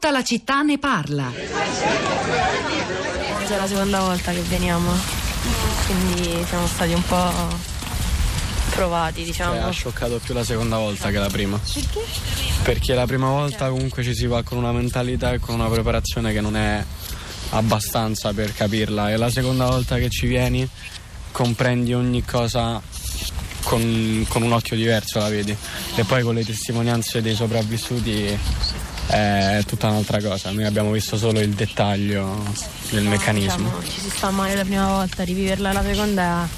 [0.00, 1.30] Tutta la città ne parla.
[3.46, 4.90] È la seconda volta che veniamo,
[5.84, 7.30] quindi siamo stati un po'
[8.70, 9.52] provati, diciamo.
[9.52, 11.60] Cioè, ha scioccato più la seconda volta che la prima.
[11.70, 12.00] Perché?
[12.62, 16.32] Perché la prima volta comunque ci si va con una mentalità e con una preparazione
[16.32, 16.82] che non è
[17.50, 20.66] abbastanza per capirla e la seconda volta che ci vieni
[21.30, 22.80] comprendi ogni cosa
[23.64, 25.54] con, con un occhio diverso, la vedi.
[25.94, 28.38] E poi con le testimonianze dei sopravvissuti
[29.10, 30.50] è tutta un'altra cosa.
[30.50, 32.42] Noi abbiamo visto solo il dettaglio
[32.90, 33.68] del meccanismo.
[33.80, 36.48] Diciamo, ci si sta male la prima volta, riviverla la seconda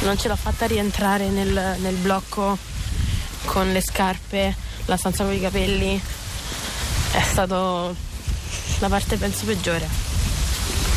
[0.00, 2.56] non ce l'ha fatta rientrare nel, nel blocco
[3.46, 6.00] con le scarpe, la stanza con i capelli.
[7.12, 7.94] È stato
[8.78, 9.88] la parte penso peggiore.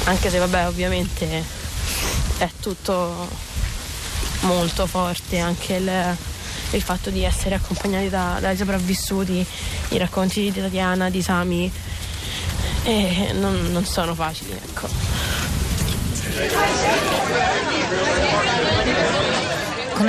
[0.05, 1.43] Anche se vabbè ovviamente
[2.37, 3.27] è tutto
[4.41, 6.17] molto forte, anche il,
[6.71, 9.45] il fatto di essere accompagnati da, dai sopravvissuti,
[9.89, 11.71] i racconti di Tatiana, di Sami,
[13.33, 14.87] non, non sono facili, ecco.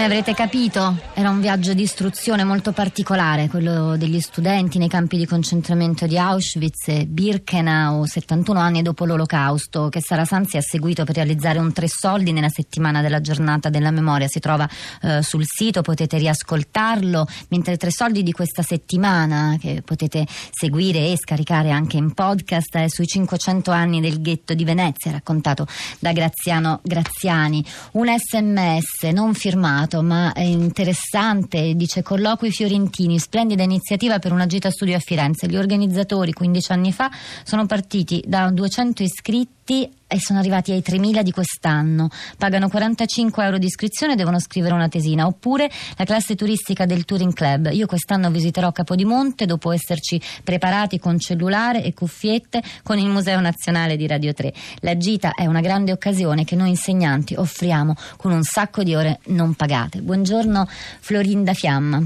[0.01, 5.19] Come avrete capito, era un viaggio di istruzione molto particolare, quello degli studenti nei campi
[5.19, 11.05] di concentramento di Auschwitz e Birkenau, 71 anni dopo l'Olocausto, che Sara Sanzi ha seguito
[11.05, 14.27] per realizzare un tre soldi nella settimana della giornata della memoria.
[14.27, 14.67] Si trova
[15.03, 21.19] eh, sul sito, potete riascoltarlo, mentre tre soldi di questa settimana, che potete seguire e
[21.19, 25.67] scaricare anche in podcast, è sui 500 anni del ghetto di Venezia, raccontato
[25.99, 27.63] da Graziano Graziani.
[27.93, 34.71] Un sms non firmato firmato, ma interessante, dice colloqui fiorentini, splendida iniziativa per una gita
[34.71, 35.49] studio a Firenze.
[35.49, 37.11] Gli organizzatori 15 anni fa
[37.43, 42.09] sono partiti da 200 iscritti e sono arrivati ai 3.000 di quest'anno.
[42.37, 45.27] Pagano 45 euro di iscrizione e devono scrivere una tesina.
[45.27, 47.71] Oppure la classe turistica del Touring Club.
[47.73, 53.97] Io quest'anno visiterò Capodimonte dopo esserci preparati con cellulare e cuffiette con il Museo Nazionale
[53.97, 54.53] di Radio 3.
[54.81, 59.21] La gita è una grande occasione che noi insegnanti offriamo con un sacco di ore
[59.27, 60.01] non pagate.
[60.01, 60.67] Buongiorno
[61.01, 62.05] Florinda Fiamma.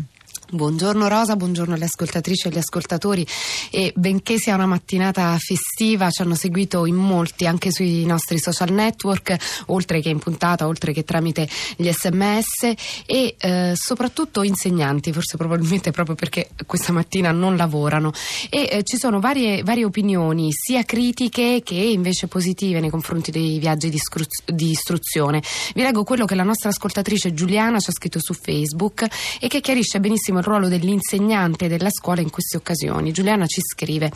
[0.54, 3.26] Buongiorno Rosa, buongiorno alle ascoltatrici e agli ascoltatori
[3.72, 8.70] e benché sia una mattinata festiva ci hanno seguito in molti anche sui nostri social
[8.70, 12.72] network, oltre che in puntata, oltre che tramite gli sms
[13.04, 18.12] e eh, soprattutto insegnanti, forse probabilmente proprio perché questa mattina non lavorano
[18.48, 23.58] e eh, ci sono varie, varie, opinioni sia critiche che invece positive nei confronti dei
[23.58, 25.42] viaggi di, scru- di istruzione.
[25.74, 29.04] Vi leggo quello che la nostra ascoltatrice Giuliana ci ha scritto su Facebook
[29.40, 33.12] e che chiarisce benissimo ruolo dell'insegnante della scuola in queste occasioni.
[33.12, 34.10] Giuliana ci scrive: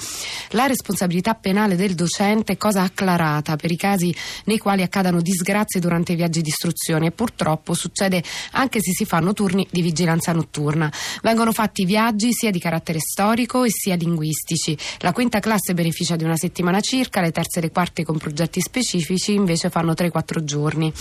[0.50, 5.80] La responsabilità penale del docente è cosa acclarata per i casi nei quali accadano disgrazie
[5.80, 8.22] durante i viaggi di istruzione e purtroppo succede
[8.52, 10.92] anche se si fanno turni di vigilanza notturna.
[11.22, 14.76] Vengono fatti viaggi sia di carattere storico e sia linguistici.
[14.98, 18.60] La quinta classe beneficia di una settimana circa, le terze e le quarte con progetti
[18.60, 20.92] specifici invece fanno 3-4 giorni.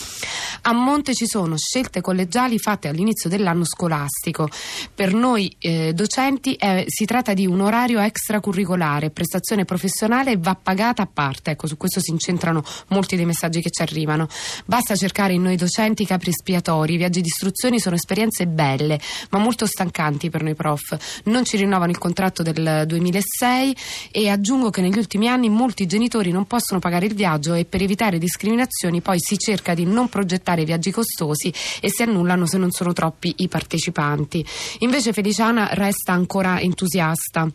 [0.61, 4.47] A monte ci sono scelte collegiali fatte all'inizio dell'anno scolastico.
[4.93, 10.55] Per per noi eh, docenti eh, si tratta di un orario extracurricolare, prestazione professionale va
[10.55, 11.51] pagata a parte.
[11.51, 14.27] Ecco, su questo si incentrano molti dei messaggi che ci arrivano.
[14.65, 16.93] Basta cercare in noi docenti capri espiatori.
[16.93, 18.99] I viaggi di istruzione sono esperienze belle,
[19.31, 21.21] ma molto stancanti per noi prof.
[21.25, 23.75] Non ci rinnovano il contratto del 2006
[24.11, 27.81] e aggiungo che negli ultimi anni molti genitori non possono pagare il viaggio e per
[27.81, 32.71] evitare discriminazioni poi si cerca di non progettare viaggi costosi e si annullano se non
[32.71, 34.45] sono troppi i partecipanti.
[34.79, 37.47] Invece Invece Feliciana resta ancora entusiasta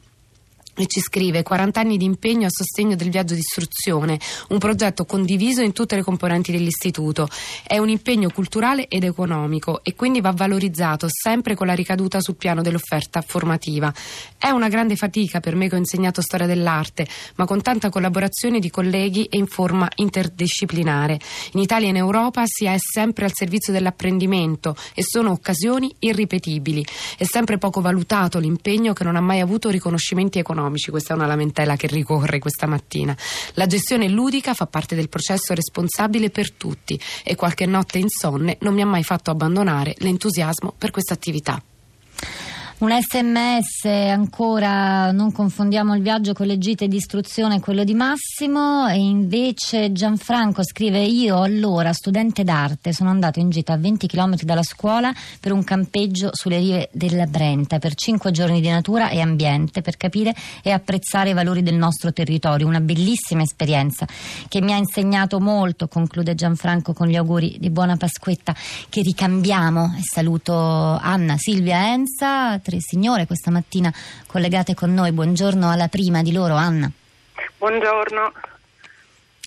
[0.74, 4.18] e ci scrive 40 anni di impegno a sostegno del viaggio di istruzione,
[4.48, 7.28] un progetto condiviso in tutte le componenti dell'istituto.
[7.66, 12.36] È un impegno culturale ed economico e quindi va valorizzato sempre con la ricaduta sul
[12.36, 13.92] piano dell'offerta formativa.
[14.38, 17.06] È una grande fatica per me che ho insegnato storia dell'arte,
[17.36, 21.20] ma con tanta collaborazione di colleghi e in forma interdisciplinare.
[21.52, 26.84] In Italia e in Europa si è sempre al servizio dell'apprendimento e sono occasioni irripetibili.
[27.18, 31.16] È sempre poco valutato l'impegno che non ha mai avuto riconoscimenti economici economici, questa è
[31.16, 33.16] una lamentela che ricorre questa mattina.
[33.54, 38.74] La gestione ludica fa parte del processo responsabile per tutti e qualche notte insonne non
[38.74, 41.62] mi ha mai fatto abbandonare l'entusiasmo per questa attività.
[42.82, 48.88] Un sms ancora, non confondiamo il viaggio con le gite di istruzione, quello di Massimo.
[48.88, 54.34] E invece Gianfranco scrive io allora studente d'arte sono andato in gita a 20 km
[54.42, 59.20] dalla scuola per un campeggio sulle rive della Brenta per 5 giorni di natura e
[59.20, 64.08] ambiente per capire e apprezzare i valori del nostro territorio, una bellissima esperienza
[64.48, 68.52] che mi ha insegnato molto, conclude Gianfranco con gli auguri di buona Pasquetta
[68.88, 69.94] che ricambiamo.
[69.96, 73.92] E saluto Anna, Silvia Enza tre signore questa mattina
[74.26, 75.12] collegate con noi.
[75.12, 76.90] Buongiorno alla prima di loro, Anna.
[77.58, 78.32] Buongiorno.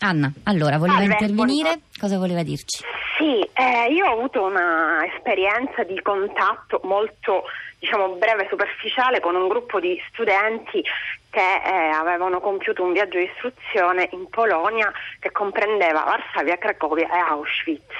[0.01, 1.63] Anna, allora, voleva Salve, intervenire?
[1.63, 1.81] buongiorno.
[1.97, 2.83] Cosa voleva dirci?
[3.17, 7.45] Sì, eh, io ho avuto un'esperienza di contatto molto
[7.79, 10.83] diciamo, breve e superficiale con un gruppo di studenti
[11.29, 17.17] che eh, avevano compiuto un viaggio di istruzione in Polonia che comprendeva Varsavia, Cracovia e
[17.17, 17.93] Auschwitz.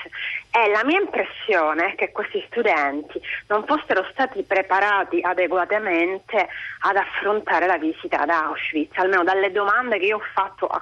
[0.57, 6.47] E la mia impressione è che questi studenti non fossero stati preparati adeguatamente
[6.79, 10.81] ad affrontare la visita ad Auschwitz, almeno dalle domande che io ho fatto a-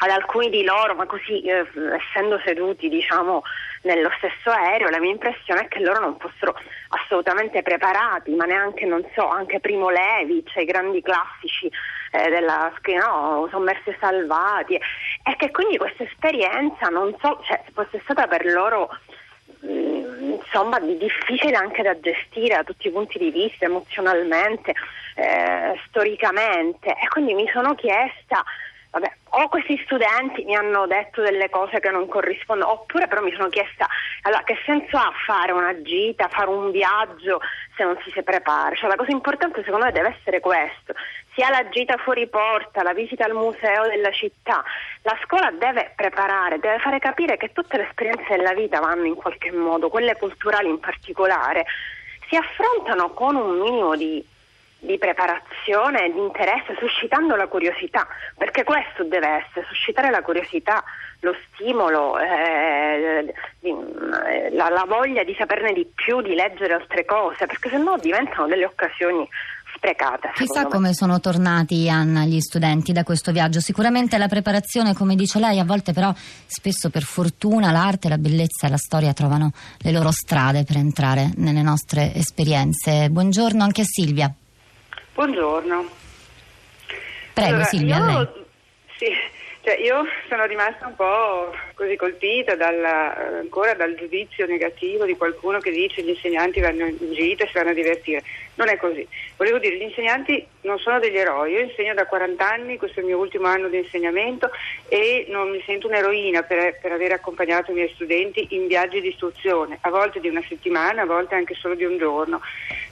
[0.00, 1.66] ad alcuni di loro, ma così eh,
[1.96, 3.42] essendo seduti diciamo
[3.84, 6.54] nello stesso aereo, la mia impressione è che loro non fossero
[6.88, 11.70] assolutamente preparati, ma neanche, so, anche Primo Levi, cioè i grandi classici
[12.10, 18.00] eh, della no, sommersi e salvati, e che quindi questa esperienza non so, cioè, fosse
[18.02, 18.90] stata per loro
[19.60, 24.74] mh, insomma di- difficile anche da gestire da tutti i punti di vista, emozionalmente,
[25.14, 28.44] eh, storicamente, e quindi mi sono chiesta
[28.92, 33.32] Vabbè, o questi studenti mi hanno detto delle cose che non corrispondono, oppure però mi
[33.32, 33.86] sono chiesta
[34.22, 37.40] allora, che senso ha fare una gita, fare un viaggio
[37.76, 38.74] se non si si prepara?
[38.74, 40.94] Cioè, la cosa importante secondo me deve essere questo,
[41.40, 44.62] sia la gita fuori porta, la visita al museo della città,
[45.00, 49.14] la scuola deve preparare, deve fare capire che tutte le esperienze della vita vanno in
[49.14, 51.64] qualche modo, quelle culturali in particolare,
[52.28, 54.22] si affrontano con un minimo di
[54.82, 58.06] di preparazione di interesse, suscitando la curiosità,
[58.36, 60.82] perché questo deve essere, suscitare la curiosità,
[61.20, 63.34] lo stimolo, eh,
[64.52, 68.64] la, la voglia di saperne di più, di leggere altre cose, perché sennò diventano delle
[68.64, 69.28] occasioni
[69.80, 70.30] sprecate.
[70.34, 70.68] Chissà me.
[70.68, 73.60] come sono tornati, Anna, gli studenti da questo viaggio.
[73.60, 76.12] Sicuramente la preparazione, come dice lei, a volte però,
[76.46, 81.30] spesso per fortuna, l'arte, la bellezza e la storia trovano le loro strade per entrare
[81.36, 83.08] nelle nostre esperienze.
[83.08, 84.32] Buongiorno anche a Silvia.
[85.14, 85.88] Buongiorno.
[87.32, 88.28] Prego, Allora, Silvia, io, lei.
[88.98, 89.06] Sì,
[89.62, 95.58] cioè io sono rimasta un po' così colpita dalla- ancora dal giudizio negativo di qualcuno
[95.58, 98.22] che dice gli insegnanti vanno in gita e si vanno a divertire.
[98.54, 99.06] Non è così.
[99.36, 101.52] Volevo dire, gli insegnanti non sono degli eroi.
[101.52, 104.50] Io insegno da 40 anni, questo è il mio ultimo anno di insegnamento
[104.88, 109.08] e non mi sento un'eroina per, per aver accompagnato i miei studenti in viaggi di
[109.08, 112.40] istruzione, a volte di una settimana, a volte anche solo di un giorno.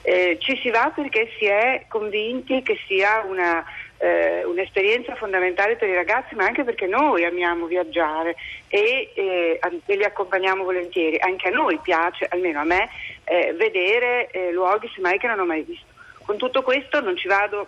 [0.02, 3.64] Eh, ci si va perché si è convinti che sia una
[3.98, 8.36] eh, un'esperienza fondamentale per i ragazzi, ma anche perché noi amiamo viaggiare
[8.68, 11.18] e, eh, e li accompagniamo volentieri.
[11.18, 12.88] Anche a noi piace, almeno a me,
[13.24, 15.86] eh, vedere eh, luoghi semmai che non ho mai visto.
[16.24, 17.66] Con tutto questo non ci vado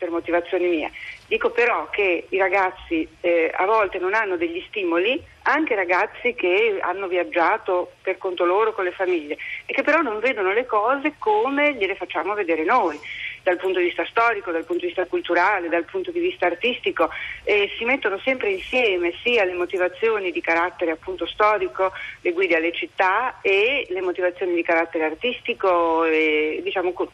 [0.00, 0.90] per motivazioni mie.
[1.26, 6.78] Dico però che i ragazzi eh, a volte non hanno degli stimoli, anche ragazzi che
[6.80, 9.36] hanno viaggiato per conto loro con le famiglie
[9.66, 12.98] e che però non vedono le cose come gliele facciamo vedere noi
[13.42, 17.10] dal punto di vista storico, dal punto di vista culturale, dal punto di vista artistico
[17.44, 22.72] e si mettono sempre insieme sia le motivazioni di carattere appunto storico, le guide alle
[22.72, 27.10] città e le motivazioni di carattere artistico e diciamo cu-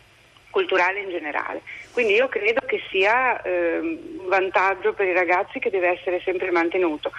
[0.50, 1.60] culturale in generale.
[1.92, 6.50] Quindi io credo che sia ehm, un vantaggio per i ragazzi che deve essere sempre
[6.50, 7.12] mantenuto,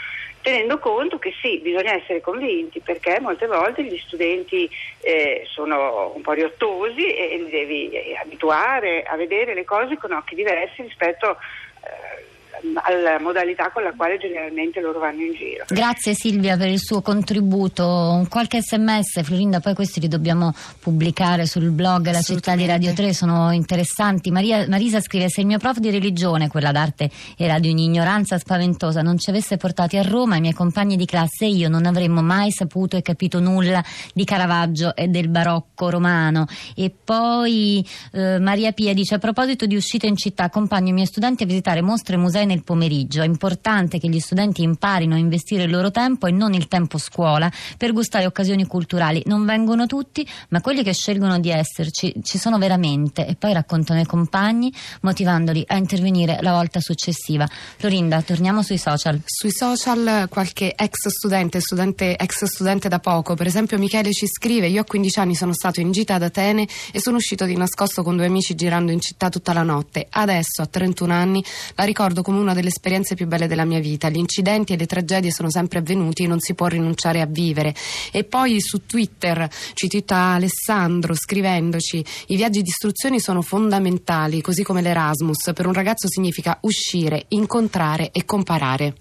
[0.47, 4.69] tenendo conto che sì, bisogna essere convinti perché molte volte gli studenti
[5.01, 10.13] eh, sono un po' riottosi e li devi eh, abituare a vedere le cose con
[10.13, 11.31] occhi diversi rispetto
[11.83, 12.26] eh,
[12.83, 15.65] alla modalità con la quale generalmente loro vanno in giro.
[15.67, 18.25] Grazie Silvia per il suo contributo.
[18.29, 23.13] Qualche sms, Florinda, poi questi li dobbiamo pubblicare sul blog La città di Radio 3,
[23.13, 24.31] sono interessanti.
[24.31, 29.01] Maria- Marisa scrive: Se il mio prof di religione, quella d'arte, era di un'ignoranza spaventosa,
[29.01, 32.21] non ci avesse portati a Roma, i miei compagni di classe e io non avremmo
[32.21, 33.83] mai saputo e capito nulla
[34.13, 36.45] di Caravaggio e del barocco romano.
[36.75, 41.05] E poi eh, Maria Pia dice: A proposito di uscita in città, accompagno i miei
[41.05, 43.21] studenti a visitare mostre e musei nel pomeriggio.
[43.21, 46.97] È importante che gli studenti imparino a investire il loro tempo e non il tempo
[46.97, 49.21] scuola per gustare occasioni culturali.
[49.25, 53.99] Non vengono tutti, ma quelli che scelgono di esserci ci sono veramente e poi raccontano
[53.99, 57.47] ai compagni, motivandoli a intervenire la volta successiva.
[57.77, 59.21] Florinda, torniamo sui social.
[59.25, 64.67] Sui social qualche ex studente, studente, ex studente da poco, per esempio Michele ci scrive
[64.67, 68.03] io a 15 anni sono stato in gita ad Atene e sono uscito di nascosto
[68.03, 70.07] con due amici girando in città tutta la notte.
[70.09, 71.43] Adesso a 31 anni
[71.75, 74.09] la ricordo come una delle esperienze più belle della mia vita.
[74.09, 77.73] Gli incidenti e le tragedie sono sempre avvenuti e non si può rinunciare a vivere.
[78.11, 84.63] E poi su Twitter ci twitta Alessandro scrivendoci i viaggi di istruzione sono fondamentali, così
[84.63, 85.51] come l'Erasmus.
[85.53, 88.95] Per un ragazzo significa uscire, incontrare e comparare.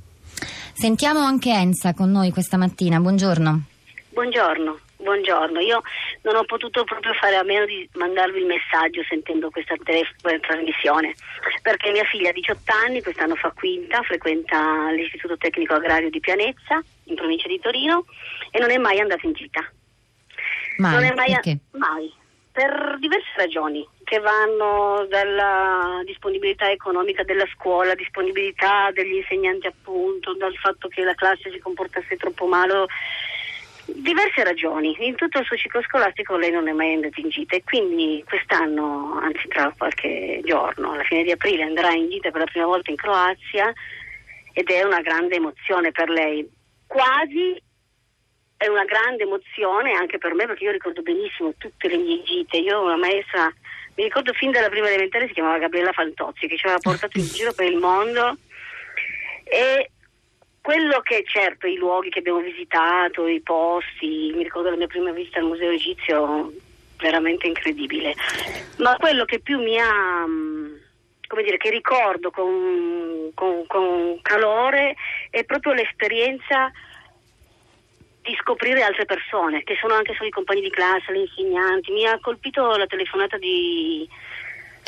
[0.73, 3.01] Sentiamo anche Enza con noi questa mattina.
[3.01, 3.63] Buongiorno.
[4.11, 5.61] Buongiorno, buongiorno.
[5.61, 5.83] Io
[6.23, 11.15] non ho potuto proprio fare a meno di mandarvi il messaggio sentendo questa telef- trasmissione,
[11.63, 16.83] perché mia figlia ha 18 anni, quest'anno fa quinta, frequenta l'Istituto Tecnico Agrario di Pianezza,
[17.05, 18.05] in provincia di Torino,
[18.51, 19.65] e non è mai andata in gita.
[20.79, 21.59] Mai, non è mai, perché?
[21.71, 22.13] mai,
[22.51, 30.55] per diverse ragioni che vanno dalla disponibilità economica della scuola, disponibilità degli insegnanti appunto, dal
[30.57, 32.87] fatto che la classe si comportasse troppo male,
[33.87, 34.97] diverse ragioni.
[35.01, 38.23] In tutto il suo ciclo scolastico lei non è mai andata in gita e quindi
[38.27, 42.67] quest'anno, anzi tra qualche giorno, alla fine di aprile, andrà in gita per la prima
[42.67, 43.73] volta in Croazia
[44.53, 46.49] ed è una grande emozione per lei.
[46.87, 47.63] Quasi
[48.57, 52.57] è una grande emozione anche per me perché io ricordo benissimo tutte le mie gite.
[52.57, 53.53] Io ho una maestra,
[53.95, 57.27] mi ricordo fin dalla prima elementare si chiamava Gabriella Fantozzi che ci aveva portato in
[57.27, 58.37] giro per il mondo
[59.45, 59.91] e
[60.67, 65.13] quello che certo i luoghi che abbiamo visitato, i posti, mi ricordo la mia prima
[65.13, 66.53] visita al museo egizio
[66.99, 68.17] veramente incredibile.
[68.79, 70.81] Ma quello che più mi ha mh,
[71.29, 74.97] come dire, che ricordo con, con- con calore
[75.31, 76.73] è proprio l'esperienza
[78.23, 81.93] di scoprire altre persone, che sono anche solo i compagni di classe, le insegnanti.
[81.93, 84.05] Mi ha colpito la telefonata di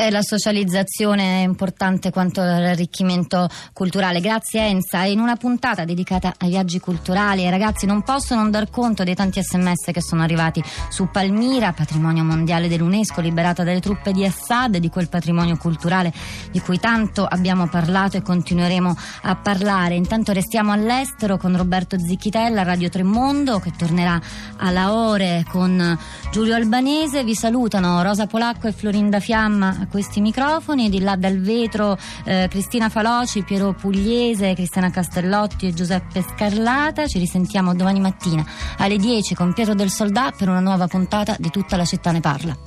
[0.01, 4.21] Eh, la socializzazione è importante quanto l'arricchimento culturale.
[4.21, 5.03] Grazie Enza.
[5.03, 9.17] In una puntata dedicata ai viaggi culturali, i ragazzi non possono non dar conto dei
[9.17, 14.77] tanti sms che sono arrivati su Palmira, patrimonio mondiale dell'UNESCO, liberata dalle truppe di Assad,
[14.77, 16.13] di quel patrimonio culturale
[16.53, 19.97] di cui tanto abbiamo parlato e continueremo a parlare.
[19.97, 24.21] Intanto restiamo all'estero con Roberto Zicchitella, Radio Tremondo, che tornerà
[24.59, 25.99] alla ore con
[26.31, 27.25] Giulio Albanese.
[27.25, 31.97] Vi salutano Rosa Polacco e Florinda Fiamma a questi microfoni e di là dal vetro
[32.25, 37.07] eh, Cristina Faloci, Piero Pugliese, Cristiana Castellotti e Giuseppe Scarlata.
[37.07, 38.45] Ci risentiamo domani mattina
[38.79, 42.21] alle 10 con Piero del Soldà per una nuova puntata di Tutta la città ne
[42.21, 42.67] parla.